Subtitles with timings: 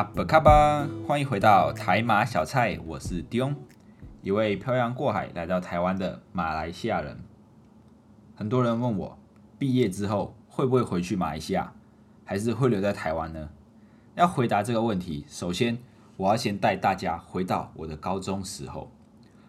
[0.00, 3.54] 阿布卡巴，欢迎回到台马小菜，我是 Dion，
[4.22, 7.18] 一位漂洋过海来到台湾的马来西亚人。
[8.34, 9.18] 很多人问我，
[9.58, 11.74] 毕业之后会不会回去马来西亚，
[12.24, 13.50] 还是会留在台湾呢？
[14.14, 15.76] 要回答这个问题，首先
[16.16, 18.90] 我要先带大家回到我的高中时候。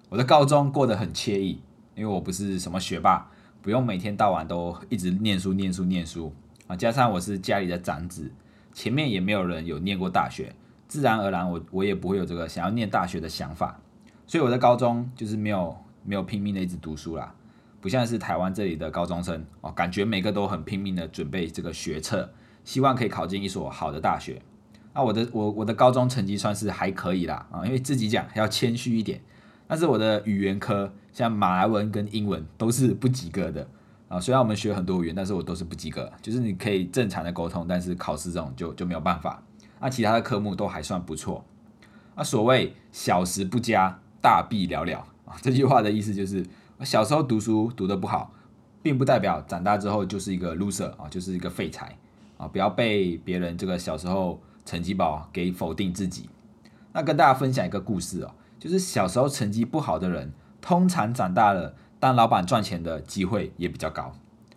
[0.09, 1.61] 我的高中过得很惬意，
[1.95, 6.35] 因为我不是什么学霸，不用每天到晚都一直念书、念书、念书
[6.67, 6.75] 啊。
[6.75, 8.29] 加上我是家里的长子，
[8.73, 10.53] 前面也没有人有念过大学，
[10.87, 13.79] 自然而然我我也不会有这个想要念大学的想法。
[14.27, 17.33] 所以我在高中就是没有没有拼命的一直读书啦，
[17.81, 22.29] 不像是台湾这里的高中生哦，感觉每个都很拼命的准备这个学测，
[22.63, 24.41] 希望可以考进一所好的大学。
[24.93, 29.21] 那我的我我的高中成绩算是还可以啦啊，因为自己讲要谦虚一点。
[29.67, 33.65] 但是我的语言科，像马来文跟英文都是不及格的
[34.11, 34.19] 啊。
[34.19, 36.11] 虽然我们学很多语言，但是我都是不及格。
[36.21, 39.41] 就是你可以正常的沟通，但是考试这种就就没有办法。
[39.79, 41.43] 那其他的科目都还算不错。
[42.15, 45.35] 那所谓小时不佳，大必了了啊。
[45.41, 46.45] 这句话的意思就是，
[46.81, 48.33] 小时候读书读得不好，
[48.83, 51.97] 并不代表长大之后就是一个 loser 啊，就是一个废材
[52.37, 52.47] 啊。
[52.47, 56.29] 不要被别人这个小时候成绩不好给否定自己。
[56.93, 58.33] 那跟大家分享一个故事哦。
[58.59, 64.11] 就是小时候成绩不好的人，通常长大了当老板赚钱的机会也比较高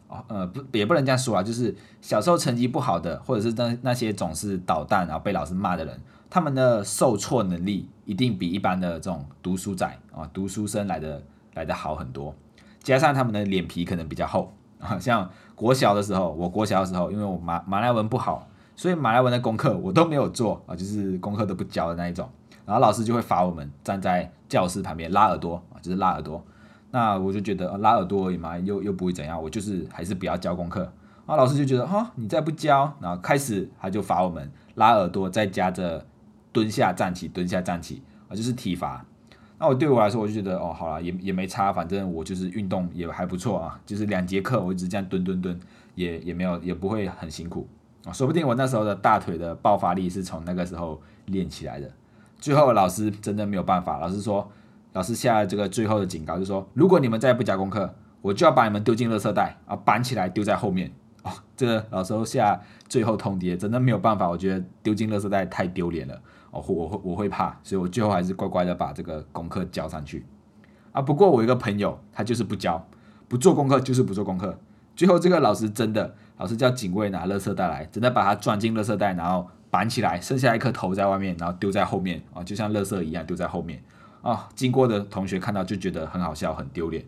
[0.09, 0.25] 哦。
[0.29, 1.43] 呃，不，也不能这样说啊。
[1.43, 6.01] 就是小时候成绩不好的，或者是那那些总是捣蛋然后被老师骂的人，
[6.31, 11.23] 他们的受挫能力一定比一般的这种读书仔啊、读书生来的
[11.53, 12.35] 来的好很多。
[12.83, 14.99] 加上他们的脸皮可能比较厚啊。
[14.99, 22.27] 像国小的时候，我国小的时候，因为我马马来文不好，所以马来文的功课我都没有做啊，就是功课都不交的那一种。
[22.65, 26.43] 然后老师就会罚我们站在教室旁边拉耳朵啊，就是拉耳朵。
[26.95, 30.85] 那我就觉得拉耳朵而已嘛，又又不会怎样，我就是还是不要交功课。
[31.27, 36.07] 啊老师就觉得哈，你再不交，然后开始他就罚我们拉耳朵，再加着
[36.53, 39.05] 蹲下站起，蹲下站起啊，就是体罚。
[39.59, 45.59] 那我对我来说，我就觉得哦，好了，也也没差，反正我就是运动也还不错啊，就是两节课我一直这样蹲蹲蹲，
[45.97, 47.67] 也也没有也不会很辛苦
[48.05, 51.91] 啊，说不定我那时候的大腿的爆发力是从那个时候练起来的。
[52.39, 54.49] 最后老师真的没有办法，老师说，
[54.95, 60.91] 老师下这个最后的警告，就说，如果你们再不交功课，我就要把你们丢进垃圾袋啊，绑起来丢在后面
[61.25, 61.33] 哦。
[61.57, 66.15] 这个老师下最后通牒，真的没有办法，我觉得丢进垃圾袋太丢脸了
[66.53, 70.25] 哦，我 会我会怕，所以我最后还是乖乖的把这个功课交上去
[70.93, 71.03] 啊。
[71.03, 72.87] 不过我一个朋友，他就是不交，
[73.29, 74.59] 不做功课就是不做功课。
[74.97, 79.49] 最后这个老师真的，老师叫警卫拿垃圾袋来，真的把他装进垃圾袋，然后。
[79.75, 83.83] 绑起来，剩下一颗头在外面，然后丢在后面啊，就像垃圾一样丢在后面
[84.25, 84.49] 啊。
[84.57, 87.05] 经过的同学看到就觉得很好笑，很丢脸。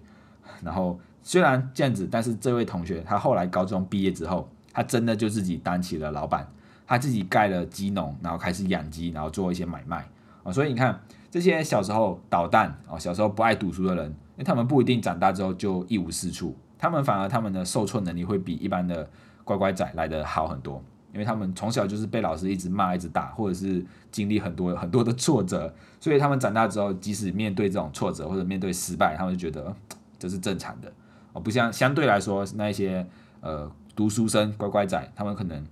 [0.63, 6.47] 然后虽然这样子，但是这位同学他后来高中毕业之后，他真的就自己当起了老板，
[6.87, 10.07] 他自己盖了鸡农，然后开始养鸡，然后做一些买卖
[10.45, 10.53] 啊。
[10.53, 11.01] 所以你看
[11.31, 19.09] 这些小时候捣蛋啊，小时候不爱读书的人，因为他们不一定长大之后就一无是处，他们反而他们的受挫能力会比一般的
[19.45, 20.83] 乖乖仔来的好很多。
[21.17, 23.83] 因为他们从小就是被老师一直骂、一直打，或者是
[24.13, 29.75] 经历很多很多的挫折，所以他们长大之后，即使面对这种挫折或者面对失败，他们就觉得
[30.19, 30.93] 这是正常的
[31.33, 31.41] 哦。
[31.41, 33.07] 不像相对来说那些
[33.41, 35.65] 呃读书生乖乖仔，他们可能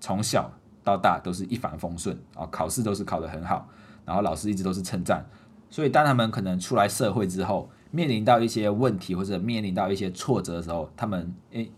[0.00, 0.50] 从小
[0.82, 3.68] 到大都是一帆风顺啊，考试都是考得很好，
[4.04, 5.24] 然后老师一直都是称赞，
[5.70, 11.70] 所以当他们可能出来社会之后，面临到一些问题或者面临到一些挫折的时候，他们诶。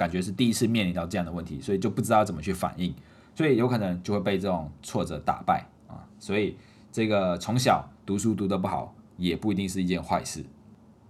[0.00, 2.94] 感觉是第一次面临到这样的问题，所以就不知道怎么去反应，
[3.34, 6.00] 所以有可能就会被这种挫折打败啊。
[6.18, 6.56] 所以
[6.90, 10.42] 这个从小读书读得不好，也不一定是一件坏事，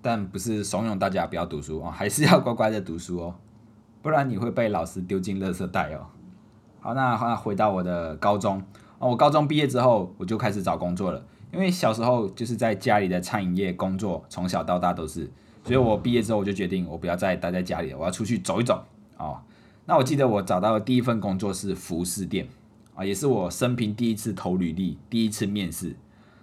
[0.03, 3.37] 但不是怂恿大家不要读书哦，还是要乖乖的读书哦，
[4.03, 6.05] 不然你会被老师丢进垃圾袋哦。
[6.81, 8.61] 好，那那回到我的高中
[8.99, 15.31] 哦，我高中毕业之后我就开始找工作了，因为小时候就是在家里的餐饮业工作，从小到大都是。
[15.65, 18.84] 所以我毕业之后，我就决定我不要再待在家里了，我要出去走一走
[19.18, 19.41] 哦。
[19.86, 22.48] 那我记得我找到的第一份工作是服饰店
[22.95, 25.97] 啊，也是我生平第一次投履历，第一次面试。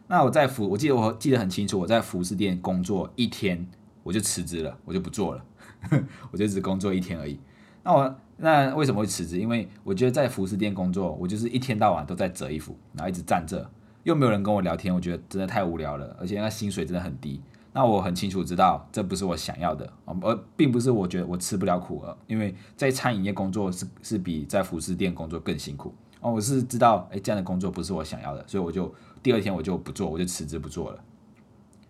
[0.07, 3.67] 那我在服，我记得我记得很清楚，我在服饰店工作一天，
[4.03, 5.43] 我就辞职了，我就不做了，
[6.31, 7.39] 我就只工作一天而已。
[7.83, 9.37] 那我那为什么会辞职？
[9.39, 13.69] 因为我觉得在服饰店工作，我就是一天到晚都在折衣服，然后一直站着，
[14.03, 17.41] 又没有人跟我聊天，我觉得真的太无聊了，而且那薪水真的很低。
[17.73, 26.31] 那我很清楚知道这不是我想要的而并不是我觉得我吃不了苦了，因为在餐饮业工作是是比在服饰店工作更辛苦哦。
[26.31, 28.91] 我是知道，哎，这样的工作不是我想要的，所以我就
[29.21, 31.03] 第二天我就不做，我就辞职不做了。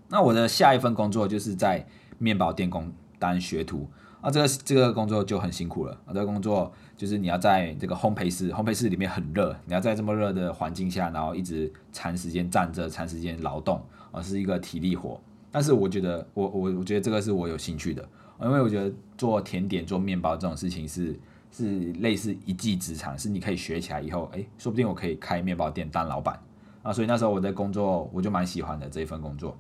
[0.10, 1.86] 那我的下一份工作就是在
[2.18, 3.88] 面包店工当学徒
[4.20, 13.82] 啊，这个这个工作就很辛苦了啊，这个工作就是你要在这个烘焙室，烘焙室里面很热，你要在这么热的环境下，然后一直长时间站着，长时间劳动
[14.12, 15.22] 啊，是一个体力活。
[15.52, 18.08] 但是我觉得，我我我觉得这个是我有兴趣的，
[18.42, 21.18] 因为我觉得做甜点、做面包这种事情是
[21.52, 26.40] 是类似一技之长，是你可以学起来以后，哎，说不定我可以开面包店当老板
[26.84, 26.92] 啊。
[26.92, 29.58] 所以那时候我的工作我就蛮喜欢的这一份工作，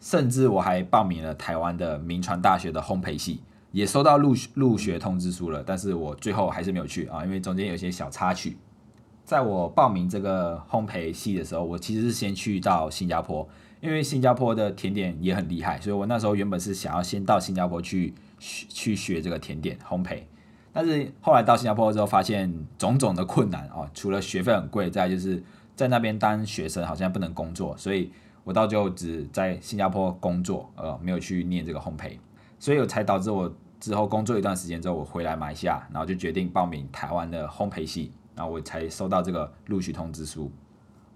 [0.00, 3.40] 甚至我还报名了台湾的名传大学的烘焙系，
[3.72, 8.56] 也收到入入学通知书了，但是我最后还是没有去啊，因为中间有些小插曲。
[9.24, 13.48] 在我报名这个烘焙系的时候，我其实是先去到新加坡。
[13.86, 20.22] 因为新加坡的甜点也很厉害，所以我那时候原本是想要先到新加坡去学去学这个甜点烘焙，
[20.72, 25.40] 但是后来到新加坡之后，发现种种的困难哦，除了学费很贵，再就是
[25.76, 28.10] 在那边当学生好像不能工作，所以
[28.42, 32.18] 我到最后只在新加坡工作，呃，没有去念这个烘焙，
[32.58, 40.50] 所以我才导致我之后工作一段时间之后，我回来马来西亚，然后就决定报名台湾的烘焙系，然后我才收到这个录取通知书。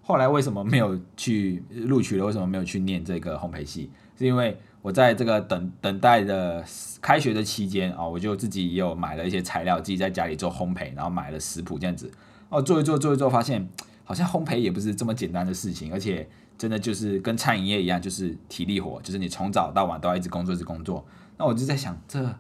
[0.03, 2.27] 后来为什么没有去录取了？
[2.27, 3.91] 为什么没有去念这个烘焙系？
[4.19, 6.65] 是因为我在这个等等待的
[7.01, 12.11] 开学的期间啊，我就自己也有买了一些材料，自己在家里做烘焙，然后买了食谱这样子
[12.49, 13.69] 哦，做一做做一做，发现
[14.05, 21.07] 好像烘焙也不是这么简单的事情，而且真的就是跟餐饮业一样，就是体力活，就是你从早到晚都要一直工作，一直工作。
[21.37, 22.35] 那我就在想这。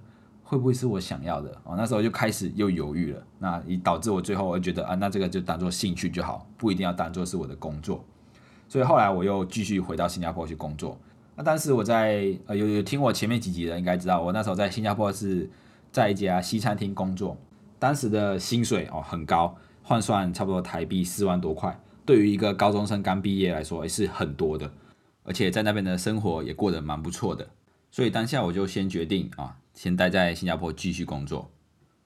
[0.51, 1.77] 会不会是我想要的哦？
[1.77, 8.05] 那时候就开始又犹豫了，那以导致我最后我觉得啊，那这个就当做兴趣就好，不一定要当做是我的工作。
[8.67, 10.99] 所以后来我又继续回到新加坡去工作。
[11.37, 15.49] 那当时我在呃有有听我前面几集的应该知道，我那时候在新加坡是
[15.93, 17.37] 在一家西餐厅工作，
[17.79, 24.69] 当时的薪水哦很高，换算差不多台币四万多块，对于一个高中生刚毕业来说也是很多的，
[25.23, 27.49] 而且在那边的生活也过得蛮不错的。
[27.93, 29.57] 所以当下我就先决定啊。
[29.75, 31.51] 先待在新加坡继续工作，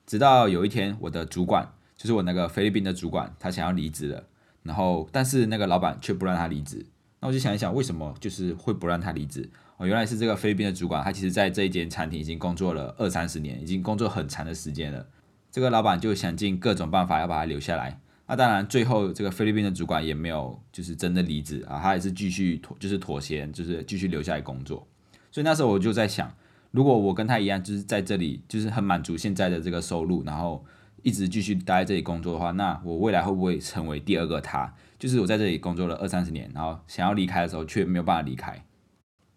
[0.05, 4.23] 直到有一天，我的主管就是我那个菲律宾的主管，他想要离职了。
[4.63, 6.85] 然后，但是那个老板却不让他离职。
[7.19, 9.49] 那我就想一想，为什么就是会不让他离职？
[9.77, 15.05] 哦，原来是这个菲律宾的主管，他其实在这一间餐厅已经工作了二三十年，已经工作很长的时间了。
[15.51, 17.99] 这个老板就想尽各种办法要把他留下来。
[18.27, 24.87] 那当然，最后这个菲律宾的主管也没有就是真的离职啊，他还是继续妥就是妥协，就是继续留下来工作。
[25.31, 26.31] 所以那时候我就在想。
[26.75, 30.65] 如果我跟他一样，就是在这里，就是很满足现在的这个收入，然后
[31.03, 34.73] 一直继续待在这里工作的话，那我未来会不会成为第二个他？
[34.99, 38.65] 就是我在这里工作了二三十年，然后想要离开的时候却没有办法离开。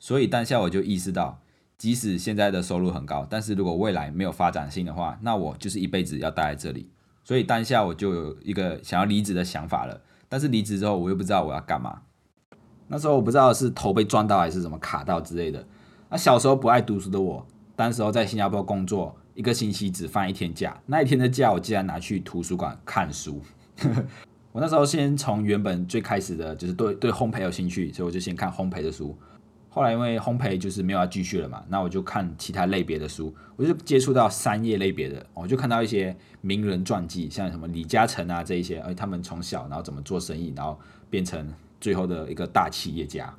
[0.01, 1.41] 所以当下我就意识到，
[1.77, 6.91] 即使现在的收入很高，但是如果未来没有发展性的话，那我就是一辈子要待在这里。
[7.23, 10.01] 所以当下我就有一个想要离职的想法了。
[10.29, 12.03] 但是离职之后，我又不知道我要干嘛。
[12.89, 15.65] 那时候我不知道是头被撞到还是什么卡到之类的。
[16.11, 17.47] 那小时候不爱读书的我，
[17.77, 20.81] 当时候在新加坡工作，一个星期只放一天假。
[20.87, 23.43] 那一天的假，我竟然拿去图书馆看书。
[24.53, 29.15] 我那时候先从原本最开始的就是对对烘焙有兴趣，所以我就先看烘焙的书。
[29.69, 33.33] 后来因为烘焙就是没有要继续了嘛，那我就看其他类别的书。
[33.57, 40.81] 我就接触到商业类别的，我就看到一些名人传记，像什么李嘉诚啊这一些，而他们从小然后怎么做生意，然后
[41.11, 43.33] 变成最后的一个大企业家。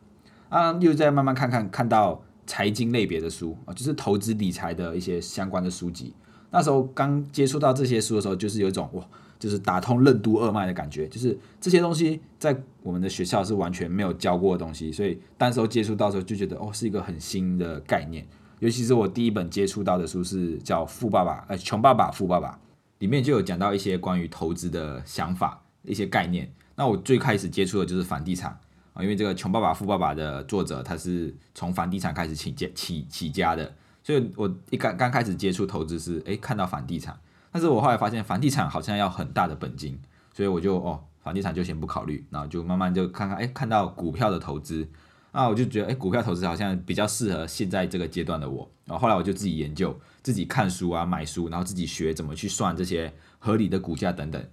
[0.49, 2.21] 啊，又在慢慢看看看到。
[2.49, 6.11] 财经类别的书啊，就是投资理财的一些相关的书籍。
[6.49, 11.07] 那时候刚接触到这些书的时候，就是有一种哇，就是打通任督二脉的感觉。
[11.07, 18.25] 就是这些东西在我们的学校是完全没有教过的东西，所以当时候接触到的时候就觉得哦，是一个很新的概念。
[18.57, 22.49] 尤其是我第一本接触到的书是叫《富爸爸》呃，《穷爸爸富爸爸》，
[22.97, 26.51] 里面就有讲到一些关于投资的想法、一些概念。
[26.75, 28.59] 那我最开始接触的就是房地产。
[29.01, 37.17] 因为这个《穷爸爸富爸爸》的作者，他是从房地产开始起家起起家的，所以我一刚刚开始接触投资是，诶看到房地产，
[37.51, 39.97] 但是我后来发现房地产好像要很大的本金，
[40.33, 44.87] 所以我就哦，房地产就先不考虑，然后就慢慢就看看，诶看到股票的投资，
[45.31, 54.43] 啊，我就觉得，诶股票投资好像比较适合现在这个阶段的我，然后后来我就自己研究，自己看书啊，买书，然后自己学怎么去算这些合理的股价等等，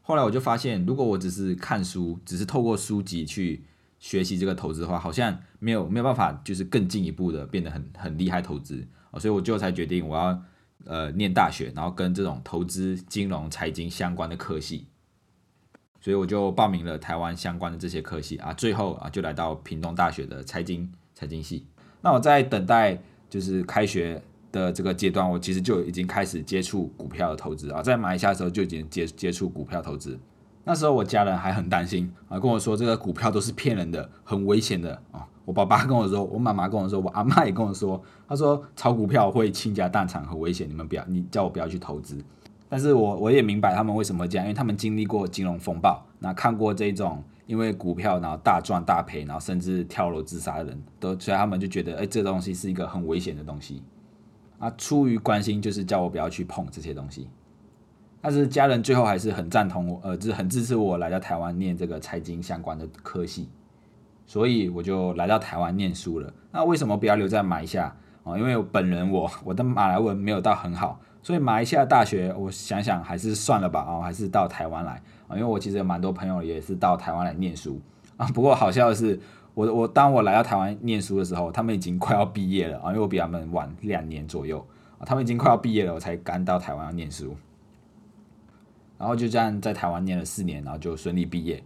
[0.00, 3.64] 后来我就发现，如果我只是看书，只是透过书籍去。
[4.02, 10.42] 学习这个投资的话，好像没有没有办法，就是更进一步的变得很很厉害投资哦，所以我最后才决定我要
[10.86, 14.88] 呃念大学，然后跟这种投资、金融、财经相关的科系，
[16.00, 21.64] 所以我就报名了台湾相关的这些科系啊，最后啊就来到屏东大学的财经财经系。
[22.00, 30.18] 那我在等待就是开学的这个阶段，我其实就已经开始接触股票的投资啊，在马来西亚的时候就已经接接触股票投资。
[30.64, 35.26] 那时候我家人还很担心啊，跟我说这个股票都是骗人的，很危险的啊。
[35.44, 42.16] 我爸爸跟我说，我妈妈跟我说，我阿妈也跟我说，他说炒股票会倾家荡产，很危险，你们不要，你叫我不要去投资。
[42.68, 53.82] 但是我我也明白他们为什么这样，因为他们经历过金融风暴，那看过这种因为股票然后大赚大赔，然后甚至跳楼自杀的人，都所以他们就觉得，哎，这东西是一个很危险的东西。
[54.60, 57.28] 啊，出于关心，就是叫我不要去碰这些东西。
[58.22, 63.48] 但是家人最后还是很赞同我，呃，就是很支持我来到台湾念这个财经相关的科系，
[64.26, 66.32] 所以我就来到台湾念书了。
[66.52, 68.38] 那为什么不要留在马来西亚啊？
[68.38, 75.34] 因为本人我我的马来文没有到很好，所以马来西亚大学我想想还是算了吧啊，还是到台湾来啊。
[75.34, 77.80] 因为我其实有蛮多朋友也是到台湾来念书
[78.16, 78.28] 啊。
[78.28, 79.18] 不过好笑的是，
[79.54, 84.64] 我我当我来到台湾念书的时候，他们已经快要毕业了啊，因为我比他们晚两年左右
[84.98, 87.34] 啊，他们已经快要毕业了，我才刚到台湾要念书。
[89.02, 91.60] 然后就这样在台湾念了四年，然后就顺利毕业。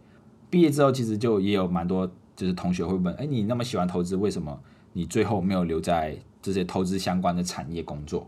[0.48, 4.58] 毕业之后，其实就也有蛮多就是同学会问：哎，你那么喜欢投资，为什么
[4.94, 8.26] 你最后没有留在这些投资相关的产业工作？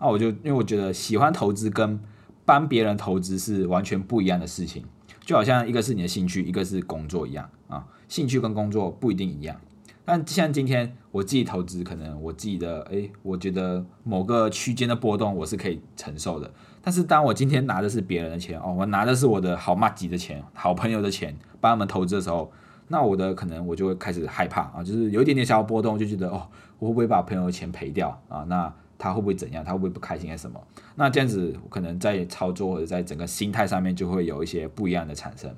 [0.00, 2.00] 啊，我就因为我觉得喜欢投资跟
[2.44, 4.82] 帮别人投资是完全不一样的事情，
[5.20, 7.86] 就好像一个是你的兴趣，一个是工作一样啊。
[8.08, 9.56] 兴趣跟工作不一定一样。
[10.04, 16.50] 但像今天我自己投资，可能我自己的哎，我觉得某个区间的波动我是可以承受的。
[16.88, 22.50] 但是当我今天拿的是别人的钱哦，我拿的是我的好妈吉的钱、好朋友的钱，帮他们投资的时候，
[22.86, 28.42] 那我的可能我就会开始害怕啊，就是有一点点小波动，就觉得哦，我会不会把朋友的钱赔掉啊？
[28.48, 29.62] 那他会不会怎样？
[29.62, 30.58] 他会不会不开心还是什么？
[30.94, 35.54] 那这样子可能在操作或者在整个心态上面就会有一些不一样的产生。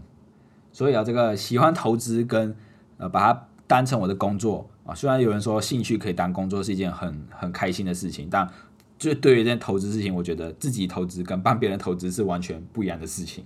[0.73, 2.57] 所以啊，这个喜欢投资跟
[2.97, 8.49] 呃把它当成我的工作啊，虽然有人说兴趣可以当工作是一件很很开心的事情，但
[9.01, 13.43] 就对于这件投资事情，我觉得自己投资跟帮别人投资是完全不一样的事情。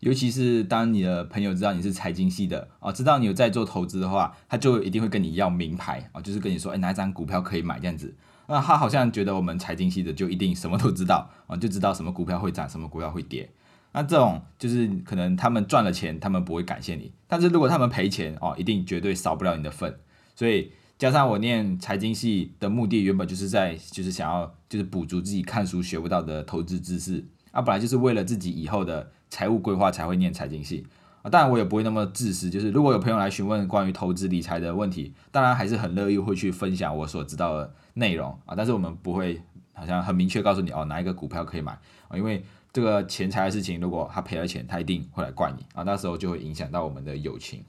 [0.00, 8.12] 尤其是当你的朋友知道你是财经系的哦，知道你有在做投资的话，他就一定会跟你要名牌啊，就是跟你说，哎，哪一张股票可以买这样子。
[8.48, 13.48] 那他好像觉得我们财经系的就一定什么都知道啊，就知道什么股票会涨，什么股票会跌。
[13.92, 19.96] 那这种就是可能他们赚了钱，他们不会感谢你；但是如果他们赔钱哦，一定绝对少不了你的份。
[20.34, 20.72] 所以。
[20.98, 30.84] 加上我念财经系的目的，原本就是在就是想要就是补足自己看书学不到的投资知识啊，本来就是为了自己以后的财务规划才会念财经系
[31.22, 31.30] 啊。
[31.30, 38.56] 当然我也不会那么自私，就是如果有朋友来询问关于投资理财的问题，当然还是很乐意会去分享我所知道的内容啊。
[38.56, 39.40] 但是我们不会
[39.74, 41.78] 好像很明确告诉你哦哪一个股票可以买
[42.08, 47.62] 啊，因为这个钱财的事情，如果他赔了钱，他一定会来怪你啊，那时候就会影响到我们的友情。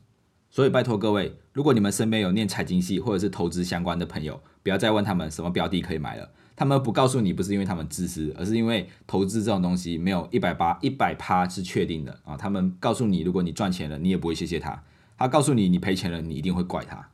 [0.52, 6.30] 所以拜托各位，如果你们身边有念财经系或者是投资相关的朋友，不要再问他们什么标的可以买了。
[6.56, 12.36] 他们不告诉你，不是因为他们自私，而是因为投资这种东西没有一百八一百趴是确定的啊。
[12.36, 14.84] 他们告诉你，如果你赚钱了，你也不会谢谢他；
[15.18, 17.10] 他告诉你，你赔钱了，你一定会怪他。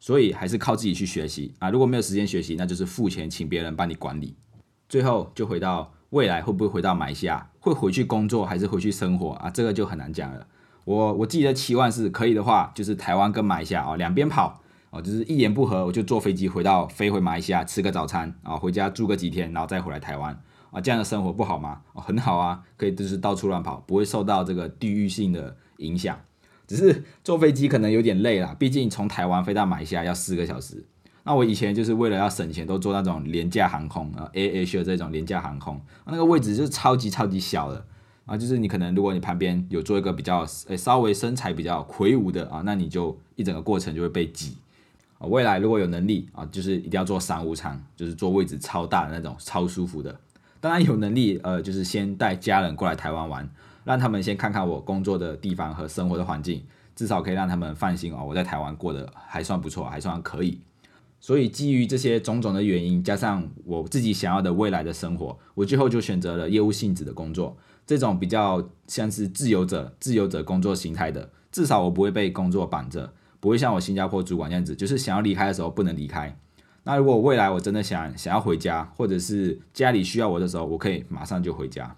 [0.00, 1.68] 所以还是靠自己去学习啊。
[1.68, 4.36] 如果没有时间学习，那就是付钱请别人帮你管理。
[4.88, 9.50] 最后就回到未来会不会回到马来西亚，会回去工作还是回去生活啊？
[9.50, 10.46] 这个就很难讲了。
[10.88, 20.32] 我我自己的期望是可以的话，就是台湾跟马来西亚啊两边跑哦，就是一言不合我就坐飞机回到飞回马来西亚吃个早餐啊，回家住个几天，然后再回来台湾
[20.70, 21.82] 啊，这样的生活不好吗？
[21.92, 26.18] 哦，很好啊，可以就是到处乱跑，不会受到这个地域性的影响。
[26.66, 30.86] 只是坐飞机可能有点累了，毕竟从台湾飞到马来西亚要四个小时。
[31.24, 37.84] 那我以前就是为了要省钱，都坐那种廉价航空啊，A H 这种廉价航空，那个位置就是超级超级小的。
[38.28, 44.58] 啊，就是你可能如果你旁边有做一个比较诶稍微身材比较魁梧的啊，那你就一整个过程就会被挤
[45.18, 45.26] 啊。
[45.26, 50.20] 未来如果有能力啊，就是一定要做商务舱，就是坐位置超大的那种超舒服的。
[50.60, 53.48] 当然有能力呃，就是先带家人过来台湾玩，
[53.84, 56.62] 让他们先看看我工作的地方和生活的环境，
[56.94, 60.60] 至少可以让他们放心哦，我在台湾过得还算不错，还算可以。
[61.20, 67.56] 所以基于这些种种的原因，加上我自己想要的未来的生活，我最后就选择了业务性质的工作。
[67.88, 76.38] 这种比较像是自由者、自由者工作形态的，至少我不会被工作绑着，不会像我新加坡主管这样子，就是想要离开的时候不能离开。
[76.84, 81.96] 那如果未来我真的想想要回家，或者是家里需要我的时候，我可以马上就回家。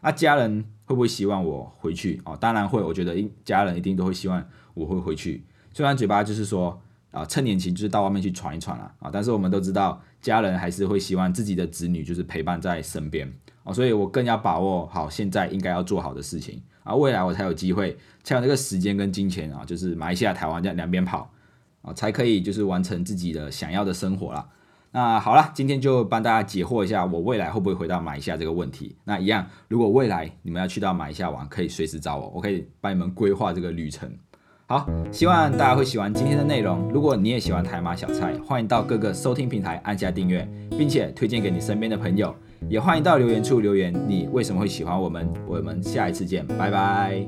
[0.00, 2.20] 那家人会不会希望我回去？
[2.24, 2.82] 哦，当然会。
[2.82, 4.44] 我觉得一家人一定都会希望
[4.74, 5.44] 我会回去。
[5.72, 6.82] 虽然嘴巴就是说
[7.12, 13.32] 啊，趁年轻就是到外面去闯一闯啦啊，但是我们都知道，家人还是会希望自己的子女就是陪伴在身边。
[13.72, 21.30] 所以我更要把握好现在应该要做好的事情，啊，未来我才有机会，才有那个时间跟金钱啊，就是马来西亚、台湾这样两边跑，
[21.82, 24.46] 啊，才可以就是完成自己的想要的生活啦。
[24.92, 28.96] 那好了，今天就帮大家解惑一下，我未来会不会回到马来西亚这个问题。
[29.04, 34.10] 那一样，如果未来你们要去到马来西亚玩，可以随时找我，我可以帮你们规划这个旅程。
[34.66, 36.88] 好，希望大家会喜欢今天的内容。
[36.92, 42.34] 如果你也喜欢台马小菜，欢迎到各个收听平台按下订阅，并且推荐给你身边的朋友。
[42.68, 45.32] 也欢迎到留言处留言，你为什么会喜欢我们？
[45.46, 47.26] 我们下一次见，拜拜。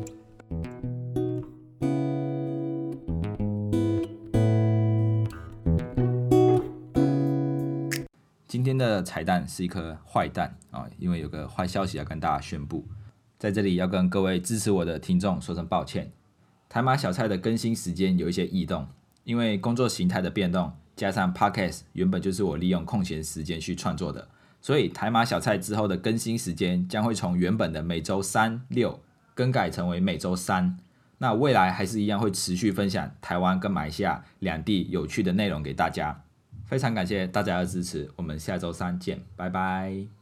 [8.47, 12.85] 今天的彩蛋是一颗坏蛋啊，因为有个坏消息要跟大家宣布，
[13.39, 16.13] 在这里要跟各位支持我的听众说声抱歉。
[16.69, 18.87] 台马小菜的更新时间有一些异动，
[19.25, 24.29] 因为工作形态的变动，加上 Podcast 原本就是我利用空闲时间去创作的。
[24.63, 28.99] 所以台马小菜之后的更新时间将会从原本的每周三六
[29.35, 30.79] 更改成为每周三。
[31.19, 36.23] 那未来还是一样会持续分享台湾跟马来西亚两地有趣的内容给大家。
[36.65, 40.22] 非常感谢大家的支持，我们下周三见，拜拜。